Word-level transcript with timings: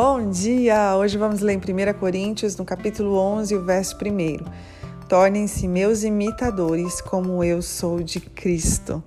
Bom 0.00 0.30
dia! 0.30 0.96
Hoje 0.96 1.18
vamos 1.18 1.40
ler 1.40 1.54
em 1.54 1.58
1 1.58 1.98
Coríntios, 1.98 2.56
no 2.56 2.64
capítulo 2.64 3.16
11, 3.16 3.56
o 3.56 3.64
verso 3.64 3.96
1. 3.96 5.08
Tornem-se 5.08 5.66
meus 5.66 6.04
imitadores, 6.04 7.00
como 7.00 7.42
eu 7.42 7.60
sou 7.60 8.00
de 8.00 8.20
Cristo. 8.20 9.02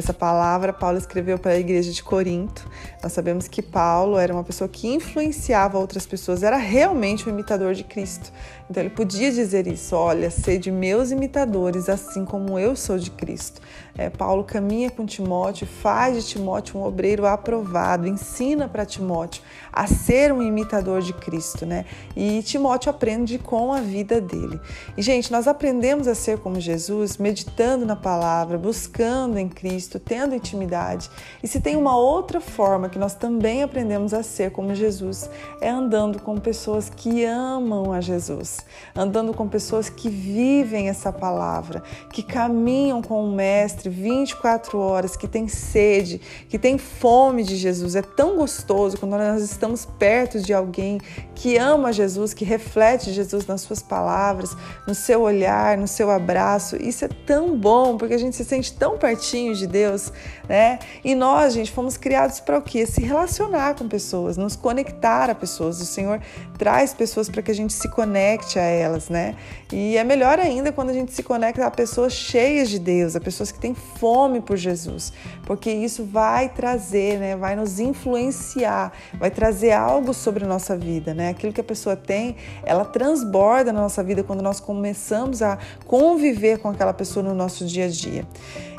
Essa 0.00 0.14
palavra 0.14 0.72
Paulo 0.72 0.96
escreveu 0.96 1.38
para 1.38 1.52
a 1.52 1.58
igreja 1.58 1.92
de 1.92 2.02
Corinto. 2.02 2.66
Nós 3.02 3.12
sabemos 3.12 3.46
que 3.46 3.60
Paulo 3.60 4.16
era 4.16 4.32
uma 4.32 4.42
pessoa 4.42 4.66
que 4.66 4.88
influenciava 4.88 5.78
outras 5.78 6.06
pessoas, 6.06 6.42
era 6.42 6.56
realmente 6.56 7.28
um 7.28 7.32
imitador 7.32 7.74
de 7.74 7.84
Cristo. 7.84 8.32
Então 8.70 8.82
ele 8.82 8.88
podia 8.88 9.30
dizer 9.30 9.66
isso: 9.66 9.94
olha, 9.94 10.30
sede 10.30 10.70
meus 10.70 11.10
imitadores, 11.10 11.90
assim 11.90 12.24
como 12.24 12.58
eu 12.58 12.74
sou 12.74 12.98
de 12.98 13.10
Cristo. 13.10 13.60
É, 13.98 14.08
Paulo 14.08 14.44
caminha 14.44 14.90
com 14.90 15.04
Timóteo, 15.04 15.66
faz 15.66 16.16
de 16.16 16.30
Timóteo 16.30 16.80
um 16.80 16.84
obreiro 16.84 17.26
aprovado, 17.26 18.06
ensina 18.06 18.68
para 18.68 18.86
Timóteo 18.86 19.42
a 19.72 19.86
ser 19.86 20.32
um 20.32 20.42
imitador 20.42 21.02
de 21.02 21.12
Cristo, 21.12 21.66
né? 21.66 21.84
E 22.16 22.42
Timóteo 22.42 22.90
aprende 22.90 23.38
com 23.38 23.72
a 23.72 23.80
vida 23.80 24.20
dele. 24.20 24.58
E, 24.96 25.02
gente, 25.02 25.30
nós 25.30 25.46
aprendemos 25.46 26.06
a 26.06 26.14
ser 26.14 26.38
como 26.38 26.60
Jesus 26.60 27.18
meditando 27.18 27.84
na 27.84 27.96
palavra, 27.96 28.56
buscando 28.56 29.36
em 29.36 29.48
Cristo, 29.48 29.89
tendo 29.98 30.34
intimidade. 30.34 31.10
E 31.42 31.48
se 31.48 31.60
tem 31.60 31.76
uma 31.76 31.96
outra 31.96 32.40
forma 32.40 32.88
que 32.88 32.98
nós 32.98 33.14
também 33.14 33.62
aprendemos 33.62 34.14
a 34.14 34.22
ser 34.22 34.52
como 34.52 34.74
Jesus, 34.74 35.28
é 35.60 35.68
andando 35.68 36.20
com 36.20 36.36
pessoas 36.38 36.88
que 36.88 37.24
amam 37.24 37.92
a 37.92 38.00
Jesus 38.00 38.58
andando 38.94 39.32
com 39.32 39.48
pessoas 39.48 39.88
que 39.88 40.08
vivem 40.08 40.88
essa 40.88 41.12
palavra, 41.12 41.82
que 42.12 42.22
caminham 42.22 43.02
com 43.02 43.24
o 43.24 43.32
Mestre 43.32 43.88
24 43.88 44.78
horas, 44.78 45.16
que 45.16 45.28
tem 45.28 45.48
sede, 45.48 46.20
que 46.48 46.58
tem 46.58 46.78
fome 46.78 47.42
de 47.42 47.56
Jesus. 47.56 47.96
É 47.96 48.02
tão 48.02 48.36
gostoso 48.36 48.98
quando 48.98 49.12
nós 49.12 49.42
estamos 49.42 49.84
perto 49.84 50.40
de 50.40 50.52
alguém 50.52 51.00
que 51.34 51.56
ama 51.56 51.92
Jesus, 51.92 52.34
que 52.34 52.44
reflete 52.44 53.12
Jesus 53.12 53.46
nas 53.46 53.62
suas 53.62 53.82
palavras, 53.82 54.56
no 54.86 54.94
seu 54.94 55.22
olhar, 55.22 55.78
no 55.78 55.88
seu 55.88 56.10
abraço. 56.10 56.76
Isso 56.76 57.04
é 57.04 57.08
tão 57.08 57.56
bom, 57.56 57.96
porque 57.96 58.14
a 58.14 58.18
gente 58.18 58.36
se 58.36 58.44
sente 58.44 58.72
tão 58.72 58.98
pertinho 58.98 59.54
de 59.54 59.66
Deus, 59.70 60.12
né? 60.48 60.78
E 61.04 61.14
nós, 61.14 61.54
gente, 61.54 61.70
fomos 61.70 61.96
criados 61.96 62.40
para 62.40 62.58
o 62.58 62.62
quê? 62.62 62.84
Se 62.84 63.00
relacionar 63.00 63.74
com 63.76 63.88
pessoas, 63.88 64.36
nos 64.36 64.56
conectar 64.56 65.30
a 65.30 65.34
pessoas. 65.34 65.80
O 65.80 65.86
Senhor 65.86 66.20
traz 66.58 66.92
pessoas 66.92 67.28
para 67.28 67.40
que 67.40 67.50
a 67.50 67.54
gente 67.54 67.72
se 67.72 67.88
conecte 67.88 68.58
a 68.58 68.62
elas, 68.62 69.08
né? 69.08 69.36
E 69.72 69.96
é 69.96 70.04
melhor 70.04 70.38
ainda 70.38 70.72
quando 70.72 70.90
a 70.90 70.92
gente 70.92 71.12
se 71.12 71.22
conecta 71.22 71.64
a 71.64 71.70
pessoas 71.70 72.12
cheias 72.12 72.68
de 72.68 72.78
Deus, 72.78 73.14
a 73.14 73.20
pessoas 73.20 73.52
que 73.52 73.58
têm 73.58 73.74
fome 73.74 74.40
por 74.40 74.56
Jesus, 74.56 75.12
porque 75.46 75.70
isso 75.70 76.04
vai 76.04 76.48
trazer, 76.48 77.18
né? 77.18 77.36
Vai 77.36 77.54
nos 77.54 77.78
influenciar, 77.78 78.92
vai 79.14 79.30
trazer 79.30 79.72
algo 79.72 80.12
sobre 80.12 80.44
a 80.44 80.48
nossa 80.48 80.76
vida, 80.76 81.14
né? 81.14 81.30
Aquilo 81.30 81.52
que 81.52 81.60
a 81.60 81.64
pessoa 81.64 81.96
tem, 81.96 82.36
ela 82.64 82.84
transborda 82.84 83.72
na 83.72 83.80
nossa 83.80 84.02
vida 84.02 84.22
quando 84.22 84.42
nós 84.42 84.58
começamos 84.58 85.42
a 85.42 85.58
conviver 85.86 86.58
com 86.58 86.68
aquela 86.68 86.92
pessoa 86.92 87.22
no 87.22 87.34
nosso 87.34 87.64
dia 87.64 87.86
a 87.86 87.88
dia. 87.88 88.26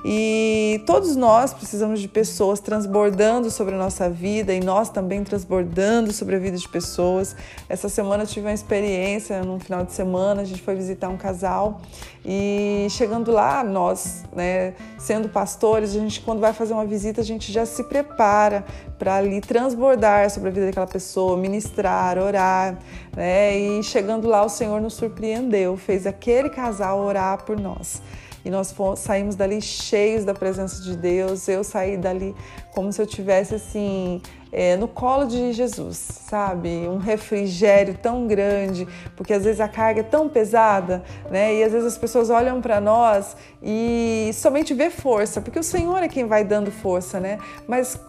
E 0.04 0.81
todos 0.82 1.16
nós 1.16 1.54
precisamos 1.54 2.00
de 2.00 2.08
pessoas 2.08 2.60
transbordando 2.60 3.50
sobre 3.50 3.76
a 3.76 3.78
nossa 3.78 4.10
vida 4.10 4.54
e 4.54 4.60
nós 4.60 4.90
também 4.90 5.24
transbordando 5.24 6.12
sobre 6.12 6.36
a 6.36 6.40
vida 6.40 6.58
de 6.58 6.68
pessoas. 6.68 7.36
Essa 7.70 7.88
semana 7.88 8.24
eu 8.24 8.28
tive 8.28 8.48
uma 8.48 8.54
experiência, 8.54 9.44
num 9.44 9.60
final 9.60 9.86
de 9.86 9.94
semana, 9.94 10.42
a 10.42 10.46
gente 10.46 10.62
foi 10.62 10.76
visitar 10.76 11.10
um 11.10 11.18
casal 11.18 11.82
e 12.26 12.88
chegando 12.90 13.32
lá, 13.32 13.64
nós, 13.64 14.24
né, 14.36 14.74
sendo 14.98 15.30
pastores, 15.30 15.96
a 15.96 16.00
gente 16.00 16.22
quando 16.22 16.40
vai 16.40 16.54
fazer 16.54 16.74
uma 16.74 16.86
visita, 16.86 17.22
a 17.22 17.24
gente 17.24 17.52
já 17.52 17.66
se 17.66 17.84
prepara 17.84 18.64
para 19.00 19.16
ali 19.16 19.42
transbordar 19.42 20.30
sobre 20.30 20.50
a 20.50 20.52
vida 20.52 20.66
daquela 20.68 20.88
pessoa, 20.88 21.36
ministrar, 21.38 22.18
orar, 22.18 22.78
né? 23.16 23.58
E 23.58 23.84
chegando 23.84 24.28
lá, 24.28 24.46
o 24.46 24.50
Senhor 24.50 24.80
nos 24.80 24.94
surpreendeu, 24.94 25.76
fez 25.76 26.06
aquele 26.06 26.50
casal 26.50 27.00
orar 27.00 27.44
por 27.44 27.60
nós 27.60 28.02
e 28.44 28.50
nós 28.50 28.72
fomos, 28.72 29.00
saímos 29.00 29.36
dali 29.36 29.62
cheios 29.62 30.26
da 30.26 30.34
presença 30.34 30.82
de 30.82 30.96
Deus. 30.96 31.48
Eu 31.48 31.64
saí 31.64 31.98
dali 31.98 32.36
como 32.74 32.92
se 32.92 33.02
eu 33.02 33.06
tivesse 33.06 33.56
assim 33.56 34.22
é, 34.52 34.76
no 34.76 34.88
colo 34.88 35.26
de 35.26 35.54
Jesus, 35.54 35.98
sabe? 35.98 36.70
Um 36.88 36.98
refrigério 36.98 37.98
tão 38.02 38.28
grande, 38.28 38.88
porque 39.16 39.34
às 39.34 39.44
vezes 39.44 39.62
a 39.62 39.68
carga 39.68 40.02
é 40.02 40.04
tão 40.04 40.28
pesada, 40.28 41.04
né? 41.30 41.56
E 41.56 41.64
às 41.64 41.72
vezes 41.72 41.88
as 41.88 41.98
pessoas 41.98 42.30
olham 42.30 42.62
para 42.62 42.82
nós 42.82 43.36
e 43.64 44.32
somente 44.34 44.74
vê 44.74 44.90
força, 44.90 45.40
porque 45.40 45.60
o 45.60 45.64
Senhor 45.64 46.04
é 46.04 46.08
quem 46.08 46.26
vai 46.26 46.44
dando 46.44 46.72
força, 46.72 47.20
né? 47.20 47.38
Mas 47.68 48.00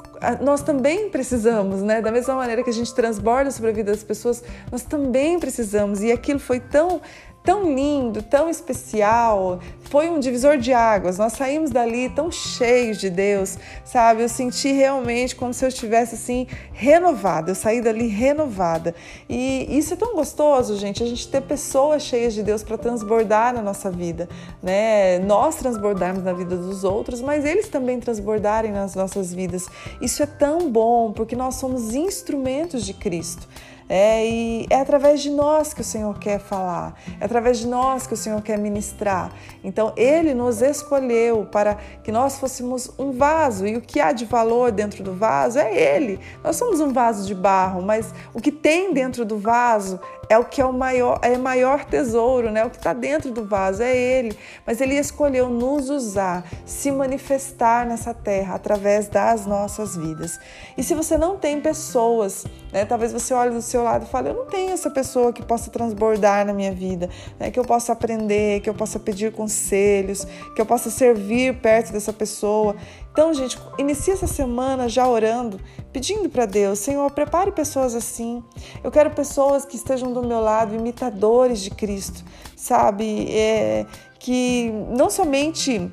nós 0.41 0.63
também 0.63 1.11
precisamos, 1.11 1.83
né? 1.83 2.01
Da 2.01 2.11
mesma 2.11 2.35
maneira 2.35 2.63
que 2.63 2.71
a 2.71 2.73
gente 2.73 2.95
transborda 2.95 3.51
sobre 3.51 3.71
a 3.71 3.73
vida 3.73 3.91
das 3.93 4.05
pessoas, 4.05 4.43
nós 4.71 4.83
também 4.83 5.39
precisamos. 5.39 6.03
E 6.03 6.13
aquilo 6.13 6.39
foi 6.39 6.61
tão 6.61 7.01
tão 7.43 7.75
lindo, 7.75 8.23
tão 8.23 8.49
especial. 8.49 9.61
Foi 9.83 10.09
um 10.09 10.19
divisor 10.19 10.57
de 10.57 10.73
águas. 10.73 11.19
Nós 11.19 11.35
saímos 11.35 11.71
dali 11.71 12.09
tão 12.09 12.31
cheios 12.31 12.99
de 12.99 13.11
Deus, 13.11 13.59
sabe? 13.85 14.23
Eu 14.23 14.29
senti 14.29 14.73
realmente 14.73 15.37
como 15.37 15.53
se 15.53 15.65
eu 15.65 15.69
estivesse 15.69 16.15
assim 16.15 16.47
renovada. 16.73 17.51
Eu 17.51 17.55
saí 17.55 17.81
dali 17.83 18.07
renovada. 18.07 18.95
E 19.29 19.67
isso 19.77 19.95
é 19.95 19.97
tão 19.97 20.15
gostoso, 20.15 20.77
gente, 20.77 21.03
a 21.03 21.07
gente 21.07 21.29
ter 21.29 21.43
pessoas 21.43 22.03
cheias 22.03 22.33
de 22.33 22.43
Deus 22.43 22.63
para 22.63 22.79
transbordar 22.79 23.53
na 23.53 23.61
nossa 23.61 23.91
vida, 23.91 24.29
né? 24.63 25.19
Nós 25.19 25.57
transbordarmos 25.57 26.25
na 26.25 26.33
vida 26.33 26.57
dos 26.57 26.85
outros, 26.85 27.21
mas 27.21 27.45
eles 27.45 27.69
também 27.69 28.01
transbordarem 28.01 28.73
nas 28.73 28.95
nossas 28.95 29.33
vidas. 29.35 29.67
Isso 30.01 30.23
é 30.23 30.27
tão 30.27 30.71
bom, 30.71 31.13
porque 31.13 31.37
nós 31.37 31.57
somos 31.57 31.95
instrumentos 31.95 32.87
de 32.87 32.95
Cristo. 32.95 33.47
É, 33.89 34.27
e 34.27 34.67
é 34.71 34.81
através 34.81 35.21
de 35.21 35.31
nós 35.31 35.75
que 35.75 35.81
o 35.81 35.85
Senhor 35.85 36.19
quer 36.19 36.39
falar, 36.39 36.95
é 37.21 37.25
através 37.25 37.59
de 37.59 37.67
nós 37.67 38.07
que 38.07 38.15
o 38.15 38.17
Senhor 38.17 38.41
quer 38.43 38.59
ministrar. 38.59 39.33
Então, 39.63 39.93
Ele 39.97 40.35
nos 40.35 40.63
escolheu 40.63 41.47
para 41.47 41.77
que 42.03 42.11
nós 42.11 42.39
fôssemos 42.39 42.91
um 42.99 43.13
vaso, 43.13 43.67
e 43.67 43.77
o 43.77 43.81
que 43.81 44.01
há 44.01 44.13
de 44.13 44.25
valor 44.25 44.73
dentro 44.73 45.03
do 45.03 45.15
vaso 45.15 45.59
é 45.59 45.75
Ele. 45.75 46.19
Nós 46.43 46.57
somos 46.57 46.81
um 46.81 46.93
vaso 46.93 47.27
de 47.27 47.35
barro, 47.35 47.83
mas 47.83 48.13
o 48.33 48.41
que 48.41 48.53
tem 48.53 48.93
dentro 48.93 49.25
do 49.25 49.39
vaso 49.39 50.01
é 50.33 50.39
o 50.39 50.45
que 50.45 50.63
é 50.63 50.65
o 50.65 50.73
maior, 50.73 51.19
é 51.21 51.37
maior 51.37 51.85
tesouro, 51.85 52.51
né? 52.51 52.65
O 52.65 52.71
que 52.71 52.79
está 52.79 52.95
dentro 52.95 53.31
do 53.31 53.45
vaso 53.45 53.83
é 53.83 53.95
Ele. 53.95 54.37
Mas 54.67 54.81
Ele 54.81 54.95
escolheu 54.95 55.51
nos 55.51 55.91
usar, 55.91 56.45
se 56.65 56.91
manifestar 56.91 57.85
nessa 57.85 58.15
terra 58.15 58.55
através 58.55 59.09
das 59.09 59.45
nossas 59.45 59.95
vidas. 59.95 60.41
E 60.77 60.83
se 60.83 60.95
você 60.95 61.19
não 61.19 61.37
tem 61.37 61.61
pessoas, 61.61 62.47
né? 62.73 62.87
Talvez 62.87 63.13
você 63.13 63.35
olhe 63.35 63.51
do 63.51 63.61
seu 63.73 63.83
lado 63.83 64.05
e 64.05 64.09
fale: 64.09 64.29
Eu 64.29 64.35
não 64.35 64.47
tenho 64.47 64.71
essa 64.71 64.91
pessoa 64.91 65.33
que 65.33 65.43
possa 65.43 65.71
transbordar 65.71 66.47
na 66.47 66.53
minha 66.53 66.73
vida, 66.73 67.09
né? 67.39 67.51
que 67.51 67.59
eu 67.59 67.65
possa 67.65 67.93
aprender, 67.93 68.61
que 68.61 68.69
eu 68.69 68.75
possa 68.75 68.99
pedir 68.99 69.33
conselhos, 69.33 70.27
que 70.55 70.61
eu 70.61 70.67
possa 70.67 70.91
servir 70.91 71.61
perto 71.61 71.93
dessa 71.93 72.13
pessoa. 72.13 72.77
Então, 73.11 73.33
gente, 73.35 73.59
inicie 73.79 74.13
essa 74.13 74.27
semana 74.27 74.89
já 74.89 75.07
orando, 75.09 75.59
pedindo 75.93 76.29
para 76.29 76.47
Deus: 76.47 76.79
Senhor, 76.79 77.11
prepare 77.11 77.51
pessoas 77.51 77.95
assim. 77.95 78.43
Eu 78.85 78.91
quero 78.91 79.11
pessoas 79.11 79.65
que 79.65 79.77
estejam 79.77 80.13
do 80.13 80.23
meu 80.23 80.41
lado, 80.41 80.75
imitadores 80.75 81.61
de 81.61 81.71
Cristo, 81.71 82.23
sabe? 82.57 83.27
É, 83.31 83.87
que 84.19 84.71
não 84.91 85.11
somente 85.11 85.91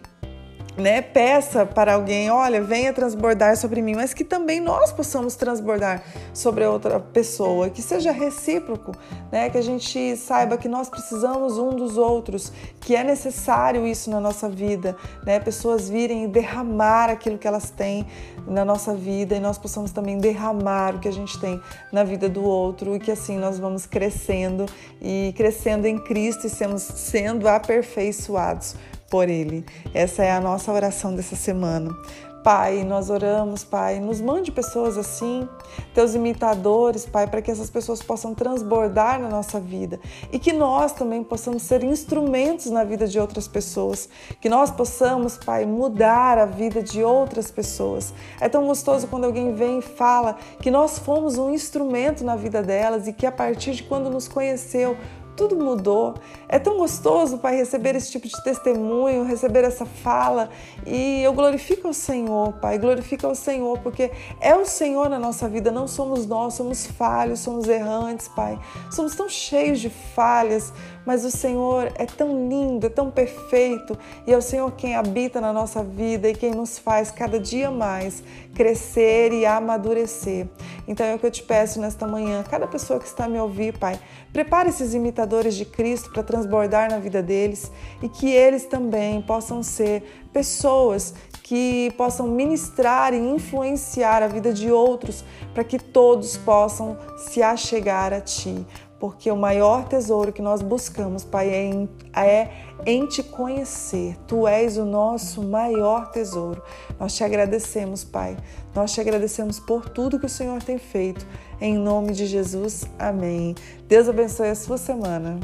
né, 0.79 1.01
peça 1.01 1.65
para 1.65 1.93
alguém, 1.93 2.31
olha, 2.31 2.61
venha 2.61 2.93
transbordar 2.93 3.57
sobre 3.57 3.81
mim, 3.81 3.95
mas 3.95 4.13
que 4.13 4.23
também 4.23 4.59
nós 4.59 4.91
possamos 4.91 5.35
transbordar 5.35 6.03
sobre 6.33 6.65
outra 6.65 6.99
pessoa, 6.99 7.69
que 7.69 7.81
seja 7.81 8.11
recíproco, 8.11 8.93
né, 9.31 9.49
que 9.49 9.57
a 9.57 9.61
gente 9.61 10.15
saiba 10.15 10.57
que 10.57 10.67
nós 10.67 10.89
precisamos 10.89 11.57
um 11.57 11.69
dos 11.69 11.97
outros, 11.97 12.51
que 12.79 12.95
é 12.95 13.03
necessário 13.03 13.85
isso 13.85 14.09
na 14.09 14.19
nossa 14.19 14.49
vida, 14.49 14.95
né, 15.25 15.39
pessoas 15.39 15.89
virem 15.89 16.23
e 16.23 16.27
derramar 16.27 17.09
aquilo 17.09 17.37
que 17.37 17.47
elas 17.47 17.69
têm 17.69 18.07
na 18.47 18.65
nossa 18.65 18.93
vida 18.95 19.35
e 19.35 19.39
nós 19.39 19.57
possamos 19.57 19.91
também 19.91 20.17
derramar 20.17 20.95
o 20.95 20.99
que 20.99 21.07
a 21.07 21.13
gente 21.13 21.39
tem 21.39 21.61
na 21.91 22.03
vida 22.03 22.27
do 22.27 22.43
outro 22.43 22.95
e 22.95 22.99
que 22.99 23.11
assim 23.11 23.37
nós 23.37 23.59
vamos 23.59 23.85
crescendo 23.85 24.65
e 25.01 25.33
crescendo 25.35 25.85
em 25.85 25.97
Cristo 25.97 26.47
e 26.47 26.49
sendo, 26.49 26.79
sendo 26.79 27.47
aperfeiçoados 27.47 28.75
por 29.09 29.27
Ele. 29.27 29.65
Essa 29.93 30.23
é 30.23 30.31
a 30.31 30.39
nossa 30.39 30.71
oração 30.71 31.15
dessa 31.15 31.35
semana. 31.35 31.95
Pai, 32.43 32.85
nós 32.85 33.09
oramos, 33.09 33.65
Pai, 33.65 33.99
nos 33.99 34.21
mande 34.21 34.49
pessoas 34.49 34.97
assim, 34.97 35.47
teus 35.93 36.15
imitadores, 36.15 37.05
Pai, 37.05 37.27
para 37.27 37.41
que 37.41 37.51
essas 37.51 37.69
pessoas 37.69 38.01
possam 38.01 38.33
transbordar 38.33 39.19
na 39.19 39.27
nossa 39.27 39.59
vida 39.59 39.99
e 40.31 40.39
que 40.39 40.53
nós 40.53 40.93
também 40.93 41.21
possamos 41.21 41.63
ser 41.63 41.83
instrumentos 41.83 42.67
na 42.67 42.85
vida 42.85 43.05
de 43.07 43.19
outras 43.19 43.45
pessoas, 43.45 44.07
que 44.39 44.47
nós 44.47 44.71
possamos, 44.71 45.37
Pai, 45.37 45.65
mudar 45.65 46.37
a 46.37 46.45
vida 46.45 46.81
de 46.81 47.03
outras 47.03 47.51
pessoas. 47.51 48.13
É 48.39 48.47
tão 48.47 48.65
gostoso 48.65 49.07
quando 49.07 49.25
alguém 49.25 49.53
vem 49.53 49.79
e 49.79 49.81
fala 49.81 50.37
que 50.61 50.71
nós 50.71 50.97
fomos 50.97 51.37
um 51.37 51.53
instrumento 51.53 52.23
na 52.23 52.37
vida 52.37 52.63
delas 52.63 53.05
e 53.05 53.11
que 53.11 53.25
a 53.25 53.31
partir 53.33 53.73
de 53.73 53.83
quando 53.83 54.09
nos 54.09 54.29
conheceu, 54.29 54.95
tudo 55.39 55.55
mudou. 55.55 56.15
É 56.49 56.59
tão 56.59 56.77
gostoso, 56.77 57.37
Pai, 57.37 57.55
receber 57.55 57.95
esse 57.95 58.11
tipo 58.11 58.27
de 58.27 58.43
testemunho, 58.43 59.23
receber 59.23 59.63
essa 59.63 59.85
fala. 59.85 60.49
E 60.85 61.23
eu 61.23 61.31
glorifico 61.31 61.87
ao 61.87 61.93
Senhor, 61.93 62.51
Pai, 62.59 62.77
glorifico 62.77 63.25
ao 63.25 63.33
Senhor, 63.33 63.79
porque 63.79 64.11
é 64.41 64.53
o 64.53 64.65
Senhor 64.65 65.09
na 65.09 65.17
nossa 65.17 65.47
vida, 65.47 65.71
não 65.71 65.87
somos 65.87 66.25
nós, 66.25 66.55
somos 66.55 66.85
falhos, 66.85 67.39
somos 67.39 67.69
errantes, 67.69 68.27
Pai. 68.27 68.59
Somos 68.91 69.15
tão 69.15 69.29
cheios 69.29 69.79
de 69.79 69.89
falhas, 69.89 70.73
mas 71.05 71.23
o 71.23 71.31
Senhor 71.31 71.89
é 71.95 72.05
tão 72.05 72.49
lindo, 72.49 72.87
é 72.87 72.89
tão 72.89 73.09
perfeito, 73.09 73.97
e 74.27 74.33
é 74.33 74.37
o 74.37 74.41
Senhor 74.41 74.69
quem 74.73 74.97
habita 74.97 75.39
na 75.39 75.53
nossa 75.53 75.81
vida 75.81 76.27
e 76.27 76.35
quem 76.35 76.51
nos 76.51 76.77
faz 76.77 77.11
cada 77.11 77.39
dia 77.39 77.71
mais 77.71 78.21
crescer 78.53 79.31
e 79.31 79.45
amadurecer. 79.45 80.47
Então 80.85 81.05
é 81.05 81.15
o 81.15 81.19
que 81.19 81.25
eu 81.25 81.31
te 81.31 81.43
peço 81.43 81.79
nesta 81.79 82.05
manhã, 82.05 82.43
cada 82.43 82.67
pessoa 82.67 82.99
que 82.99 83.05
está 83.05 83.25
me 83.25 83.39
ouvir, 83.39 83.77
Pai, 83.77 83.97
prepare 84.33 84.67
esses 84.67 84.93
imitadores 84.93 85.28
de 85.29 85.65
Cristo 85.65 86.11
para 86.11 86.23
transbordar 86.23 86.89
na 86.89 86.97
vida 86.97 87.21
deles 87.21 87.71
e 88.01 88.09
que 88.09 88.31
eles 88.31 88.65
também 88.65 89.21
possam 89.21 89.61
ser 89.61 90.03
pessoas 90.33 91.13
que 91.43 91.91
possam 91.97 92.27
ministrar 92.27 93.13
e 93.13 93.17
influenciar 93.17 94.21
a 94.21 94.27
vida 94.27 94.51
de 94.51 94.71
outros 94.71 95.23
para 95.53 95.63
que 95.63 95.79
todos 95.79 96.37
possam 96.37 96.97
se 97.17 97.41
achegar 97.41 98.13
a 98.13 98.21
Ti 98.21 98.65
porque 98.99 99.31
o 99.31 99.37
maior 99.37 99.87
tesouro 99.87 100.33
que 100.33 100.41
nós 100.41 100.61
buscamos, 100.61 101.23
Pai, 101.23 101.49
é 101.49 101.63
em, 101.63 101.89
é 102.13 102.49
em 102.85 103.05
te 103.05 103.23
conhecer. 103.23 104.17
Tu 104.27 104.47
és 104.47 104.77
o 104.77 104.85
nosso 104.85 105.41
maior 105.41 106.11
tesouro. 106.11 106.61
Nós 106.99 107.15
te 107.15 107.23
agradecemos, 107.23 108.03
Pai. 108.03 108.35
Nós 108.75 108.91
te 108.91 108.99
agradecemos 108.99 109.59
por 109.59 109.89
tudo 109.89 110.19
que 110.19 110.25
o 110.25 110.29
Senhor 110.29 110.61
tem 110.61 110.77
feito. 110.77 111.25
Em 111.61 111.77
nome 111.77 112.11
de 112.11 112.25
Jesus, 112.25 112.83
amém. 112.97 113.55
Deus 113.87 114.09
abençoe 114.09 114.49
a 114.49 114.55
sua 114.55 114.77
semana. 114.77 115.39